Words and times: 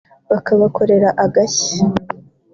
bakabakorera 0.31 1.09
agashya 1.25 1.77